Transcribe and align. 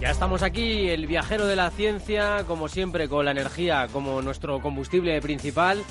Ya 0.00 0.10
estamos 0.10 0.42
aquí, 0.42 0.90
el 0.90 1.06
viajero 1.06 1.46
de 1.46 1.56
la 1.56 1.70
ciencia, 1.70 2.44
como 2.46 2.68
siempre, 2.68 3.08
con 3.08 3.24
la 3.24 3.30
energía 3.30 3.88
como 3.90 4.20
nuestro 4.20 4.60
combustible 4.60 5.18
principal. 5.22 5.82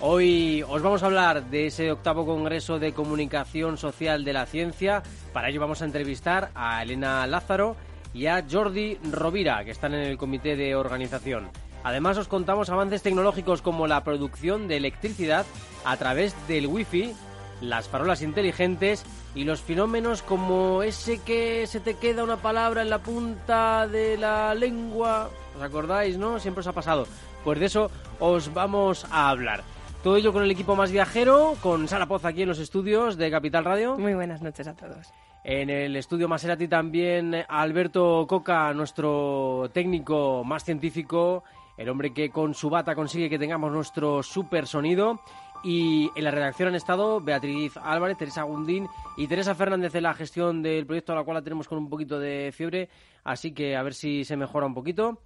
Hoy 0.00 0.64
os 0.68 0.82
vamos 0.82 1.04
a 1.04 1.06
hablar 1.06 1.44
de 1.44 1.68
ese 1.68 1.92
octavo 1.92 2.26
Congreso 2.26 2.80
de 2.80 2.92
Comunicación 2.92 3.78
Social 3.78 4.24
de 4.24 4.32
la 4.32 4.46
Ciencia. 4.46 5.04
Para 5.32 5.48
ello 5.48 5.60
vamos 5.60 5.80
a 5.80 5.84
entrevistar 5.84 6.50
a 6.56 6.82
Elena 6.82 7.24
Lázaro 7.28 7.76
y 8.12 8.26
a 8.26 8.44
Jordi 8.50 8.98
Rovira, 9.12 9.64
que 9.64 9.70
están 9.70 9.94
en 9.94 10.02
el 10.02 10.18
comité 10.18 10.56
de 10.56 10.74
organización. 10.74 11.48
Además 11.84 12.18
os 12.18 12.26
contamos 12.26 12.68
avances 12.68 13.02
tecnológicos 13.02 13.62
como 13.62 13.86
la 13.86 14.02
producción 14.02 14.66
de 14.66 14.78
electricidad 14.78 15.46
a 15.84 15.96
través 15.96 16.34
del 16.48 16.66
wifi, 16.66 17.14
las 17.60 17.88
farolas 17.88 18.22
inteligentes 18.22 19.04
y 19.34 19.44
los 19.44 19.60
fenómenos 19.60 20.22
como 20.22 20.82
ese 20.82 21.18
que 21.22 21.66
se 21.66 21.80
te 21.80 21.94
queda 21.94 22.24
una 22.24 22.36
palabra 22.36 22.82
en 22.82 22.90
la 22.90 22.98
punta 22.98 23.86
de 23.88 24.16
la 24.18 24.54
lengua. 24.54 25.30
¿Os 25.56 25.62
acordáis, 25.62 26.18
no? 26.18 26.38
Siempre 26.38 26.60
os 26.60 26.66
ha 26.66 26.72
pasado. 26.72 27.06
Pues 27.44 27.58
de 27.58 27.66
eso 27.66 27.90
os 28.20 28.52
vamos 28.52 29.06
a 29.10 29.28
hablar. 29.30 29.64
Todo 30.02 30.16
ello 30.16 30.32
con 30.32 30.42
el 30.42 30.50
equipo 30.50 30.74
más 30.74 30.90
viajero, 30.90 31.56
con 31.62 31.86
Sara 31.88 32.06
Poz 32.06 32.24
aquí 32.24 32.42
en 32.42 32.48
los 32.48 32.58
estudios 32.58 33.16
de 33.16 33.30
Capital 33.30 33.64
Radio. 33.64 33.96
Muy 33.98 34.14
buenas 34.14 34.42
noches 34.42 34.66
a 34.66 34.74
todos. 34.74 35.12
En 35.44 35.70
el 35.70 35.96
estudio 35.96 36.28
Maserati 36.28 36.68
también 36.68 37.44
Alberto 37.48 38.26
Coca, 38.28 38.72
nuestro 38.74 39.70
técnico 39.72 40.44
más 40.44 40.64
científico, 40.64 41.42
el 41.76 41.88
hombre 41.88 42.12
que 42.12 42.30
con 42.30 42.54
su 42.54 42.70
bata 42.70 42.94
consigue 42.94 43.30
que 43.30 43.38
tengamos 43.38 43.72
nuestro 43.72 44.22
super 44.22 44.66
sonido. 44.66 45.20
Y 45.64 46.10
en 46.16 46.24
la 46.24 46.30
redacción 46.30 46.68
han 46.68 46.74
estado 46.74 47.20
Beatriz 47.20 47.76
Álvarez, 47.76 48.18
Teresa 48.18 48.42
Gundín 48.42 48.88
y 49.16 49.28
Teresa 49.28 49.54
Fernández 49.54 49.94
en 49.94 50.02
la 50.02 50.14
gestión 50.14 50.62
del 50.62 50.86
proyecto, 50.86 51.12
a 51.12 51.16
la 51.16 51.24
cual 51.24 51.36
la 51.36 51.42
tenemos 51.42 51.68
con 51.68 51.78
un 51.78 51.88
poquito 51.88 52.18
de 52.18 52.50
fiebre, 52.52 52.88
así 53.22 53.52
que 53.52 53.76
a 53.76 53.82
ver 53.82 53.94
si 53.94 54.24
se 54.24 54.36
mejora 54.36 54.66
un 54.66 54.74
poquito. 54.74 55.22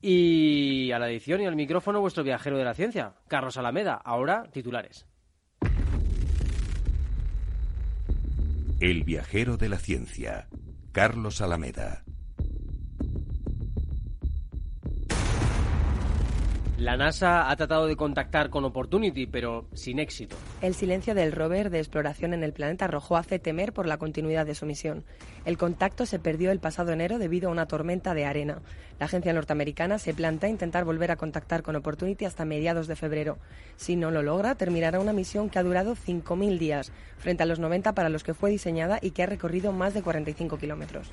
Y 0.00 0.90
a 0.92 0.98
la 0.98 1.08
edición 1.08 1.40
y 1.40 1.46
al 1.46 1.56
micrófono 1.56 2.00
vuestro 2.00 2.22
viajero 2.22 2.58
de 2.58 2.64
la 2.64 2.74
ciencia, 2.74 3.14
Carlos 3.28 3.56
Alameda. 3.56 3.94
Ahora 3.94 4.44
titulares. 4.52 5.06
El 8.80 9.04
viajero 9.04 9.56
de 9.56 9.68
la 9.70 9.78
ciencia, 9.78 10.48
Carlos 10.92 11.40
Alameda. 11.40 12.04
La 16.78 16.98
NASA 16.98 17.50
ha 17.50 17.56
tratado 17.56 17.86
de 17.86 17.96
contactar 17.96 18.50
con 18.50 18.66
Opportunity, 18.66 19.26
pero 19.26 19.64
sin 19.72 19.98
éxito. 19.98 20.36
El 20.60 20.74
silencio 20.74 21.14
del 21.14 21.32
rover 21.32 21.70
de 21.70 21.78
exploración 21.78 22.34
en 22.34 22.42
el 22.42 22.52
planeta 22.52 22.86
rojo 22.86 23.16
hace 23.16 23.38
temer 23.38 23.72
por 23.72 23.86
la 23.86 23.96
continuidad 23.96 24.44
de 24.44 24.54
su 24.54 24.66
misión. 24.66 25.02
El 25.46 25.56
contacto 25.56 26.04
se 26.04 26.18
perdió 26.18 26.50
el 26.50 26.60
pasado 26.60 26.92
enero 26.92 27.18
debido 27.18 27.48
a 27.48 27.52
una 27.52 27.64
tormenta 27.64 28.12
de 28.12 28.26
arena. 28.26 28.60
La 29.00 29.06
agencia 29.06 29.32
norteamericana 29.32 29.98
se 29.98 30.12
plantea 30.12 30.50
intentar 30.50 30.84
volver 30.84 31.10
a 31.10 31.16
contactar 31.16 31.62
con 31.62 31.76
Opportunity 31.76 32.26
hasta 32.26 32.44
mediados 32.44 32.88
de 32.88 32.96
febrero. 32.96 33.38
Si 33.76 33.96
no 33.96 34.10
lo 34.10 34.22
logra, 34.22 34.54
terminará 34.54 35.00
una 35.00 35.14
misión 35.14 35.48
que 35.48 35.58
ha 35.58 35.62
durado 35.62 35.94
5.000 35.94 36.58
días, 36.58 36.92
frente 37.16 37.42
a 37.42 37.46
los 37.46 37.58
90 37.58 37.94
para 37.94 38.10
los 38.10 38.22
que 38.22 38.34
fue 38.34 38.50
diseñada 38.50 38.98
y 39.00 39.12
que 39.12 39.22
ha 39.22 39.26
recorrido 39.26 39.72
más 39.72 39.94
de 39.94 40.02
45 40.02 40.58
kilómetros. 40.58 41.08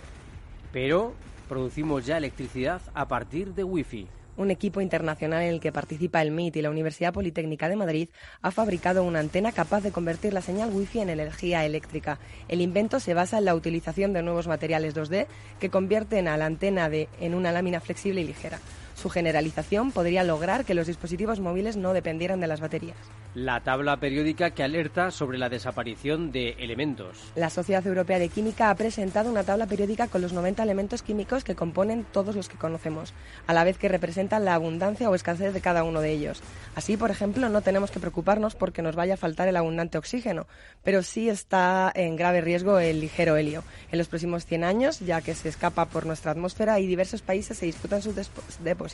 Pero 0.74 1.14
producimos 1.48 2.06
ya 2.06 2.18
electricidad 2.18 2.82
a 2.94 3.08
partir 3.08 3.54
de 3.54 3.64
Wi-Fi. 3.64 4.10
Un 4.36 4.50
equipo 4.50 4.82
internacional 4.82 5.44
en 5.44 5.50
el 5.50 5.60
que 5.60 5.72
participa 5.72 6.22
el 6.22 6.32
MIT 6.32 6.56
y 6.56 6.62
la 6.64 6.72
Universidad 6.72 7.14
Politécnica 7.14 7.70
de 7.70 7.76
Madrid 7.76 8.10
ha 8.42 8.50
fabricado 8.50 9.04
una 9.04 9.20
antena 9.20 9.52
capaz 9.52 9.82
de 9.82 9.92
convertir 9.92 10.34
la 10.34 10.42
señal 10.42 10.72
Wi-Fi 10.74 11.02
en 11.02 11.10
energía 11.12 11.66
eléctrica. 11.66 12.20
El 12.48 12.62
invento 12.62 13.00
se 13.00 13.14
basa 13.14 13.38
en 13.38 13.46
la 13.46 13.54
utilización 13.54 14.12
de 14.12 14.24
nuevos 14.24 14.48
materiales 14.48 14.96
2D 14.96 15.28
que 15.60 15.70
convierten 15.70 16.28
a 16.28 16.38
la 16.38 16.48
antena 16.48 16.90
en 16.92 17.36
una 17.36 17.52
lámina 17.52 17.80
flexible 17.80 18.22
y 18.22 18.26
ligera. 18.26 18.60
Su 19.04 19.10
generalización 19.10 19.92
podría 19.92 20.24
lograr 20.24 20.64
que 20.64 20.74
los 20.74 20.88
dispositivos 20.88 21.42
móviles 21.42 21.76
no 21.76 21.92
dependieran 21.92 22.40
de 22.40 22.48
las 22.48 22.62
baterías. 22.62 22.96
La 23.36 23.60
tabla 23.60 23.98
periódica 23.98 24.52
que 24.52 24.64
alerta 24.64 25.12
sobre 25.12 25.38
la 25.38 25.50
desaparición 25.50 26.32
de 26.32 26.52
elementos. 26.60 27.34
La 27.36 27.50
Sociedad 27.50 27.86
Europea 27.86 28.18
de 28.18 28.30
Química 28.30 28.70
ha 28.70 28.76
presentado 28.76 29.30
una 29.30 29.44
tabla 29.44 29.66
periódica 29.66 30.08
con 30.08 30.22
los 30.22 30.32
90 30.32 30.64
elementos 30.64 31.02
químicos 31.02 31.44
que 31.44 31.56
componen 31.56 32.06
todos 32.14 32.36
los 32.36 32.48
que 32.48 32.58
conocemos, 32.58 33.14
a 33.46 33.54
la 33.54 33.66
vez 33.66 33.78
que 33.78 33.90
representan 33.90 34.46
la 34.46 34.54
abundancia 34.54 35.10
o 35.10 35.16
escasez 35.16 35.54
de 35.54 35.60
cada 35.60 35.84
uno 35.84 36.00
de 36.00 36.12
ellos. 36.12 36.42
Así, 36.76 36.96
por 36.96 37.12
ejemplo, 37.12 37.50
no 37.50 37.62
tenemos 37.62 37.92
que 37.92 38.00
preocuparnos 38.00 38.56
porque 38.56 38.84
nos 38.84 38.96
vaya 38.96 39.16
a 39.16 39.18
faltar 39.18 39.50
el 39.50 39.58
abundante 39.58 39.98
oxígeno, 39.98 40.48
pero 40.82 41.04
sí 41.04 41.28
está 41.28 41.92
en 41.94 42.16
grave 42.16 42.40
riesgo 42.40 42.80
el 42.80 43.02
ligero 43.02 43.36
helio. 43.36 43.66
En 43.92 43.98
los 43.98 44.08
próximos 44.08 44.46
100 44.46 44.64
años, 44.64 45.00
ya 45.02 45.22
que 45.22 45.36
se 45.36 45.50
escapa 45.50 45.88
por 45.88 46.06
nuestra 46.06 46.32
atmósfera 46.32 46.80
y 46.80 46.88
diversos 46.88 47.22
países 47.22 47.58
se 47.58 47.66
disputan 47.66 48.02
sus 48.02 48.16
depósitos. 48.64 48.93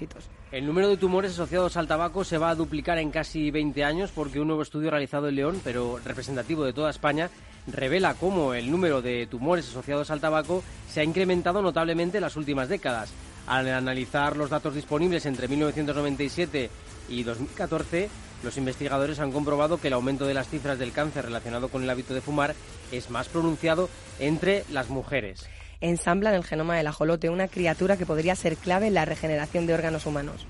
El 0.51 0.65
número 0.65 0.87
de 0.87 0.97
tumores 0.97 1.33
asociados 1.33 1.77
al 1.77 1.87
tabaco 1.87 2.23
se 2.23 2.37
va 2.37 2.49
a 2.49 2.55
duplicar 2.55 2.97
en 2.97 3.11
casi 3.11 3.51
20 3.51 3.83
años 3.83 4.11
porque 4.13 4.39
un 4.39 4.47
nuevo 4.47 4.61
estudio 4.61 4.89
realizado 4.89 5.27
en 5.27 5.35
León, 5.35 5.61
pero 5.63 5.99
representativo 6.03 6.63
de 6.63 6.73
toda 6.73 6.89
España, 6.89 7.29
revela 7.67 8.15
cómo 8.15 8.53
el 8.53 8.71
número 8.71 9.01
de 9.01 9.27
tumores 9.27 9.67
asociados 9.67 10.09
al 10.09 10.21
tabaco 10.21 10.63
se 10.89 11.01
ha 11.01 11.03
incrementado 11.03 11.61
notablemente 11.61 12.17
en 12.17 12.23
las 12.23 12.35
últimas 12.35 12.69
décadas. 12.69 13.11
Al 13.47 13.67
analizar 13.69 14.37
los 14.37 14.49
datos 14.49 14.75
disponibles 14.75 15.25
entre 15.25 15.47
1997 15.47 16.69
y 17.09 17.23
2014, 17.23 18.09
los 18.43 18.57
investigadores 18.57 19.19
han 19.19 19.31
comprobado 19.31 19.79
que 19.79 19.87
el 19.87 19.93
aumento 19.93 20.25
de 20.25 20.33
las 20.33 20.49
cifras 20.49 20.79
del 20.79 20.93
cáncer 20.93 21.25
relacionado 21.25 21.69
con 21.69 21.83
el 21.83 21.89
hábito 21.89 22.13
de 22.13 22.21
fumar 22.21 22.55
es 22.91 23.09
más 23.09 23.27
pronunciado 23.27 23.89
entre 24.19 24.63
las 24.71 24.89
mujeres 24.89 25.47
ensamblan 25.81 26.33
el 26.33 26.43
genoma 26.43 26.77
del 26.77 26.87
ajolote, 26.87 27.29
una 27.29 27.47
criatura 27.47 27.97
que 27.97 28.05
podría 28.05 28.35
ser 28.35 28.55
clave 28.57 28.87
en 28.87 28.93
la 28.93 29.05
regeneración 29.05 29.65
de 29.65 29.73
órganos 29.73 30.05
humanos. 30.05 30.45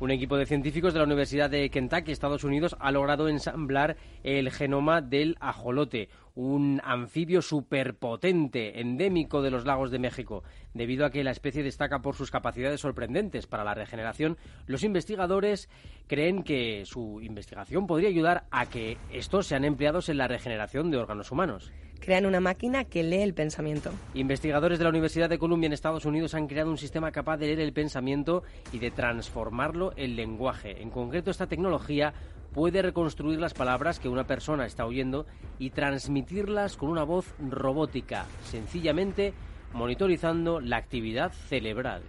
Un 0.00 0.10
equipo 0.10 0.38
de 0.38 0.46
científicos 0.46 0.94
de 0.94 0.98
la 0.98 1.04
Universidad 1.04 1.50
de 1.50 1.68
Kentucky, 1.68 2.10
Estados 2.10 2.42
Unidos, 2.42 2.74
ha 2.80 2.90
logrado 2.90 3.28
ensamblar 3.28 3.98
el 4.22 4.50
genoma 4.50 5.02
del 5.02 5.36
ajolote, 5.40 6.08
un 6.34 6.80
anfibio 6.82 7.42
superpotente, 7.42 8.80
endémico 8.80 9.42
de 9.42 9.50
los 9.50 9.66
lagos 9.66 9.90
de 9.90 9.98
México. 9.98 10.42
Debido 10.72 11.04
a 11.04 11.10
que 11.10 11.22
la 11.22 11.32
especie 11.32 11.62
destaca 11.62 12.00
por 12.00 12.14
sus 12.14 12.30
capacidades 12.30 12.80
sorprendentes 12.80 13.46
para 13.46 13.62
la 13.62 13.74
regeneración, 13.74 14.38
los 14.66 14.84
investigadores 14.84 15.68
creen 16.06 16.44
que 16.44 16.86
su 16.86 17.20
investigación 17.20 17.86
podría 17.86 18.08
ayudar 18.08 18.44
a 18.50 18.70
que 18.70 18.96
estos 19.12 19.48
sean 19.48 19.66
empleados 19.66 20.08
en 20.08 20.16
la 20.16 20.28
regeneración 20.28 20.90
de 20.90 20.96
órganos 20.96 21.30
humanos 21.30 21.70
crean 22.00 22.26
una 22.26 22.40
máquina 22.40 22.84
que 22.84 23.02
lee 23.02 23.22
el 23.22 23.34
pensamiento. 23.34 23.92
Investigadores 24.14 24.78
de 24.78 24.84
la 24.84 24.90
Universidad 24.90 25.28
de 25.28 25.38
Columbia 25.38 25.68
en 25.68 25.72
Estados 25.72 26.04
Unidos 26.04 26.34
han 26.34 26.48
creado 26.48 26.70
un 26.70 26.78
sistema 26.78 27.12
capaz 27.12 27.36
de 27.36 27.46
leer 27.46 27.60
el 27.60 27.72
pensamiento 27.72 28.42
y 28.72 28.78
de 28.78 28.90
transformarlo 28.90 29.92
en 29.96 30.16
lenguaje. 30.16 30.82
En 30.82 30.90
concreto, 30.90 31.30
esta 31.30 31.46
tecnología 31.46 32.12
puede 32.52 32.82
reconstruir 32.82 33.38
las 33.38 33.54
palabras 33.54 34.00
que 34.00 34.08
una 34.08 34.26
persona 34.26 34.66
está 34.66 34.86
oyendo 34.86 35.26
y 35.58 35.70
transmitirlas 35.70 36.76
con 36.76 36.88
una 36.88 37.04
voz 37.04 37.34
robótica, 37.38 38.26
sencillamente 38.44 39.32
monitorizando 39.72 40.60
la 40.60 40.78
actividad 40.78 41.32
cerebral. 41.32 42.02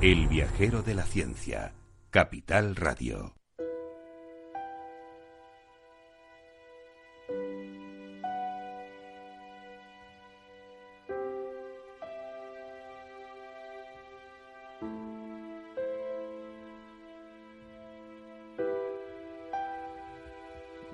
El 0.00 0.26
viajero 0.26 0.82
de 0.82 0.94
la 0.94 1.04
ciencia, 1.04 1.74
Capital 2.10 2.74
Radio. 2.74 3.41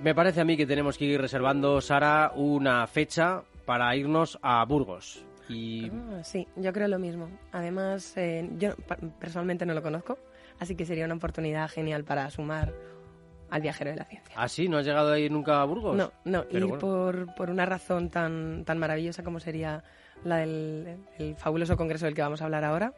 Me 0.02 0.14
parece 0.14 0.40
a 0.40 0.44
mí 0.44 0.56
que 0.56 0.66
tenemos 0.66 0.96
que 0.96 1.06
ir 1.06 1.20
reservando, 1.20 1.80
Sara, 1.80 2.32
una 2.36 2.86
fecha 2.86 3.42
para 3.64 3.94
irnos 3.96 4.38
a 4.42 4.64
Burgos. 4.64 5.24
Y... 5.48 5.90
Ah, 5.90 6.22
sí, 6.22 6.46
yo 6.54 6.72
creo 6.72 6.86
lo 6.86 7.00
mismo. 7.00 7.28
Además, 7.50 8.16
eh, 8.16 8.48
yo 8.58 8.76
personalmente 9.18 9.66
no 9.66 9.74
lo 9.74 9.82
conozco, 9.82 10.18
así 10.60 10.76
que 10.76 10.86
sería 10.86 11.04
una 11.04 11.14
oportunidad 11.14 11.68
genial 11.68 12.04
para 12.04 12.30
sumar 12.30 12.72
al 13.50 13.60
viajero 13.60 13.90
de 13.90 13.96
la 13.96 14.04
ciencia. 14.04 14.34
¿Ah, 14.36 14.48
sí? 14.48 14.68
¿No 14.68 14.78
has 14.78 14.86
llegado 14.86 15.12
a 15.12 15.18
ir 15.18 15.32
nunca 15.32 15.60
a 15.60 15.64
Burgos? 15.64 15.96
No, 15.96 16.12
no, 16.24 16.44
y 16.48 16.60
por, 16.60 17.34
por, 17.34 17.50
una 17.50 17.66
razón 17.66 18.08
tan, 18.08 18.64
tan 18.64 18.78
maravillosa 18.78 19.24
como 19.24 19.40
sería 19.40 19.82
la 20.22 20.36
del 20.36 20.98
el 21.18 21.34
fabuloso 21.36 21.76
congreso 21.76 22.04
del 22.04 22.14
que 22.14 22.22
vamos 22.22 22.40
a 22.40 22.44
hablar 22.44 22.64
ahora, 22.64 22.92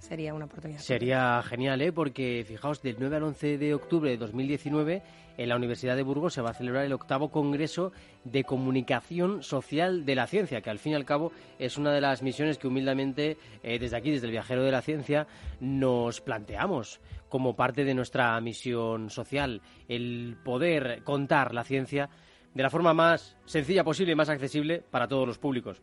sería 0.00 0.34
una 0.34 0.46
oportunidad. 0.46 0.80
Sería 0.80 1.42
genial, 1.42 1.80
¿eh? 1.82 1.92
Porque 1.92 2.44
fijaos, 2.46 2.82
del 2.82 2.96
9 2.98 3.16
al 3.16 3.22
11 3.22 3.58
de 3.58 3.74
octubre 3.74 4.10
de 4.10 4.16
2019 4.16 5.02
en 5.36 5.48
la 5.48 5.56
Universidad 5.56 5.96
de 5.96 6.02
Burgos 6.02 6.34
se 6.34 6.42
va 6.42 6.50
a 6.50 6.54
celebrar 6.54 6.84
el 6.84 6.92
octavo 6.92 7.30
Congreso 7.30 7.92
de 8.24 8.44
Comunicación 8.44 9.42
Social 9.42 10.04
de 10.04 10.14
la 10.14 10.26
Ciencia, 10.26 10.60
que 10.60 10.70
al 10.70 10.78
fin 10.78 10.92
y 10.92 10.94
al 10.96 11.04
cabo 11.04 11.32
es 11.58 11.78
una 11.78 11.92
de 11.92 12.00
las 12.00 12.22
misiones 12.22 12.58
que 12.58 12.66
humildemente 12.66 13.38
eh, 13.62 13.78
desde 13.78 13.96
aquí, 13.96 14.10
desde 14.10 14.26
el 14.26 14.32
Viajero 14.32 14.62
de 14.64 14.72
la 14.72 14.82
Ciencia, 14.82 15.26
nos 15.60 16.20
planteamos 16.20 17.00
como 17.28 17.54
parte 17.54 17.84
de 17.84 17.94
nuestra 17.94 18.38
misión 18.40 19.10
social, 19.10 19.62
el 19.88 20.36
poder 20.44 21.02
contar 21.04 21.54
la 21.54 21.64
ciencia 21.64 22.10
de 22.52 22.62
la 22.62 22.70
forma 22.70 22.92
más 22.92 23.36
sencilla 23.44 23.84
posible 23.84 24.12
y 24.12 24.16
más 24.16 24.28
accesible 24.28 24.82
para 24.90 25.06
todos 25.06 25.26
los 25.26 25.38
públicos. 25.38 25.80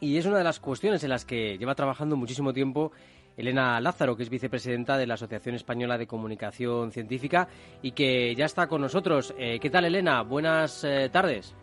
Y 0.00 0.16
es 0.16 0.24
una 0.24 0.38
de 0.38 0.44
las 0.44 0.60
cuestiones 0.60 1.04
en 1.04 1.10
las 1.10 1.26
que 1.26 1.58
lleva 1.58 1.74
trabajando 1.74 2.16
muchísimo 2.16 2.54
tiempo 2.54 2.92
Elena 3.40 3.80
Lázaro, 3.80 4.16
que 4.16 4.22
es 4.22 4.30
vicepresidenta 4.30 4.96
de 4.96 5.06
la 5.06 5.14
Asociación 5.14 5.54
Española 5.54 5.98
de 5.98 6.06
Comunicación 6.06 6.92
Científica 6.92 7.48
y 7.82 7.92
que 7.92 8.34
ya 8.34 8.44
está 8.44 8.66
con 8.66 8.82
nosotros. 8.82 9.34
Eh, 9.38 9.58
¿Qué 9.60 9.70
tal, 9.70 9.86
Elena? 9.86 10.22
Buenas 10.22 10.84
eh, 10.84 11.08
tardes. 11.10 11.54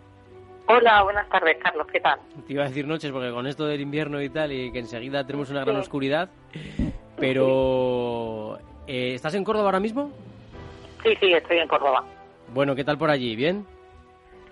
Hola, 0.68 1.03
buenas 1.03 1.29
tardes, 1.29 1.57
Carlos. 1.63 1.88
¿Qué 1.91 2.00
tal? 2.00 2.19
Te 2.45 2.53
iba 2.53 2.63
a 2.63 2.68
decir 2.68 2.85
noches 2.85 3.12
porque 3.12 3.31
con 3.31 3.47
esto 3.47 3.65
del 3.65 3.79
invierno 3.79 4.21
y 4.21 4.29
tal, 4.29 4.51
y 4.51 4.71
que 4.71 4.79
enseguida 4.79 5.25
tenemos 5.25 5.50
una 5.50 5.63
gran 5.63 5.77
oscuridad. 5.77 6.29
Pero, 7.18 8.57
eh, 8.85 9.13
¿estás 9.13 9.33
en 9.35 9.44
Córdoba 9.44 9.65
ahora 9.68 9.79
mismo? 9.79 10.12
Sí, 11.03 11.15
sí, 11.19 11.31
estoy 11.31 11.59
en 11.59 11.68
Córdoba. 11.68 12.03
Bueno, 12.53 12.75
¿qué 12.75 12.83
tal 12.83 12.97
por 12.97 13.09
allí? 13.09 13.35
¿Bien? 13.35 13.65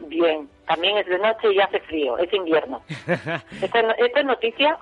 Bien, 0.07 0.47
también 0.67 0.97
es 0.97 1.05
de 1.05 1.17
noche 1.19 1.53
y 1.53 1.59
hace 1.59 1.79
frío, 1.81 2.17
es 2.17 2.31
invierno. 2.33 2.81
¿Esta, 3.61 3.79
es 3.79 4.25
noticia? 4.25 4.77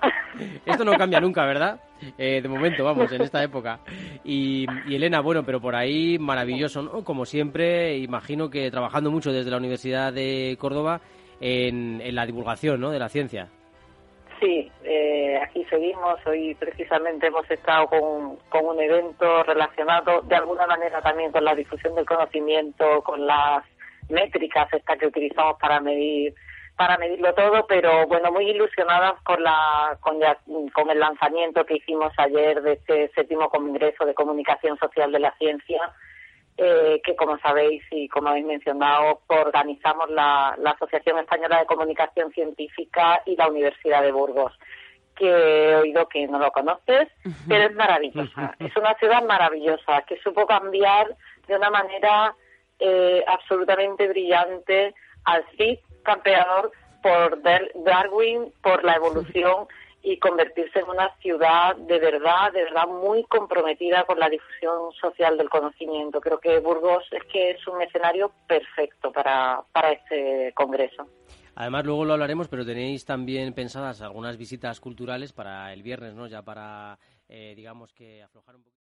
Esto 0.66 0.84
no 0.84 0.96
cambia 0.96 1.20
nunca, 1.20 1.44
¿verdad? 1.44 1.80
Eh, 2.18 2.40
de 2.42 2.48
momento, 2.48 2.84
vamos, 2.84 3.10
en 3.12 3.22
esta 3.22 3.42
época. 3.42 3.80
Y, 4.24 4.66
Elena, 4.92 5.20
bueno, 5.20 5.44
pero 5.44 5.60
por 5.60 5.74
ahí 5.74 6.18
maravilloso, 6.18 6.82
¿no? 6.82 7.04
Como 7.04 7.24
siempre, 7.24 7.98
imagino 7.98 8.50
que 8.50 8.70
trabajando 8.70 9.10
mucho 9.10 9.32
desde 9.32 9.50
la 9.50 9.58
Universidad 9.58 10.12
de 10.12 10.56
Córdoba 10.58 11.00
en, 11.40 12.14
la 12.14 12.26
divulgación, 12.26 12.80
¿no? 12.80 12.90
De 12.90 12.98
la 12.98 13.08
ciencia. 13.08 13.48
Sí, 14.40 14.70
eh, 14.82 15.38
aquí 15.42 15.64
seguimos. 15.64 16.18
Hoy 16.26 16.54
precisamente 16.54 17.28
hemos 17.28 17.50
estado 17.50 17.86
con, 17.86 18.36
con 18.48 18.66
un 18.66 18.80
evento 18.80 19.42
relacionado 19.44 20.22
de 20.22 20.36
alguna 20.36 20.66
manera 20.66 21.00
también 21.00 21.32
con 21.32 21.44
la 21.44 21.54
difusión 21.54 21.94
del 21.94 22.04
conocimiento, 22.04 23.02
con 23.02 23.26
las 23.26 23.64
métricas 24.08 24.72
estas 24.72 24.98
que 24.98 25.06
utilizamos 25.06 25.56
para 25.58 25.80
medir 25.80 26.34
para 26.76 26.98
medirlo 26.98 27.32
todo, 27.34 27.66
pero 27.66 28.06
bueno, 28.06 28.32
muy 28.32 28.50
ilusionadas 28.50 29.14
con 29.22 29.42
la 29.42 29.96
con, 30.00 30.18
con 30.70 30.90
el 30.90 30.98
lanzamiento 30.98 31.64
que 31.64 31.76
hicimos 31.76 32.12
ayer 32.16 32.60
de 32.62 32.72
este 32.72 33.10
séptimo 33.14 33.48
congreso 33.48 34.04
de 34.04 34.14
comunicación 34.14 34.76
social 34.78 35.12
de 35.12 35.20
la 35.20 35.32
ciencia, 35.38 35.92
eh, 36.56 37.00
que 37.04 37.14
como 37.14 37.38
sabéis 37.38 37.82
y 37.90 38.08
como 38.08 38.28
habéis 38.28 38.46
mencionado, 38.46 39.20
organizamos 39.28 40.10
la, 40.10 40.56
la 40.58 40.70
Asociación 40.70 41.18
Española 41.18 41.60
de 41.60 41.66
Comunicación 41.66 42.32
Científica 42.32 43.22
y 43.24 43.36
la 43.36 43.48
Universidad 43.48 44.02
de 44.02 44.12
Burgos 44.12 44.52
que 45.14 45.28
he 45.70 45.76
oído 45.76 46.08
que 46.08 46.26
no 46.26 46.40
lo 46.40 46.50
conoces, 46.50 47.08
pero 47.48 47.66
es 47.68 47.74
maravillosa. 47.76 48.56
Es 48.58 48.76
una 48.76 48.94
ciudad 48.94 49.22
maravillosa 49.22 50.02
que 50.08 50.18
supo 50.18 50.44
cambiar 50.44 51.14
de 51.46 51.54
una 51.54 51.70
manera 51.70 52.34
eh, 52.80 53.24
absolutamente 53.28 54.08
brillante 54.08 54.92
al 55.24 55.44
CID 55.56 55.78
campeador 56.04 56.70
por 57.02 57.42
Darwin, 57.42 58.52
por 58.62 58.84
la 58.84 58.94
evolución 58.94 59.66
y 60.04 60.18
convertirse 60.18 60.80
en 60.80 60.88
una 60.90 61.10
ciudad 61.16 61.74
de 61.76 61.98
verdad, 61.98 62.52
de 62.52 62.64
verdad 62.64 62.86
muy 62.86 63.24
comprometida 63.24 64.04
con 64.04 64.18
la 64.18 64.28
difusión 64.28 64.92
social 65.00 65.38
del 65.38 65.48
conocimiento. 65.48 66.20
Creo 66.20 66.38
que 66.38 66.60
Burgos 66.60 67.04
es 67.10 67.24
que 67.32 67.52
es 67.52 67.66
un 67.66 67.80
escenario 67.80 68.30
perfecto 68.46 69.10
para, 69.10 69.62
para 69.72 69.92
este 69.92 70.52
congreso. 70.54 71.08
Además, 71.56 71.84
luego 71.84 72.04
lo 72.04 72.12
hablaremos, 72.12 72.48
pero 72.48 72.66
tenéis 72.66 73.04
también 73.04 73.54
pensadas 73.54 74.02
algunas 74.02 74.36
visitas 74.36 74.80
culturales 74.80 75.32
para 75.32 75.72
el 75.72 75.82
viernes, 75.82 76.14
¿no? 76.14 76.26
Ya 76.26 76.42
para, 76.42 76.98
eh, 77.28 77.54
digamos 77.56 77.92
que 77.94 78.22
aflojar 78.22 78.56
un 78.56 78.64
poco. 78.64 78.76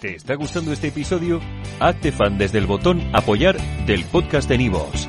¿Te 0.00 0.14
está 0.14 0.34
gustando 0.36 0.72
este 0.72 0.88
episodio? 0.88 1.40
Hazte 1.80 2.12
fan 2.12 2.38
desde 2.38 2.58
el 2.58 2.66
botón 2.66 3.00
Apoyar 3.14 3.56
del 3.86 4.04
podcast 4.04 4.48
de 4.48 4.58
Nivos. 4.58 5.08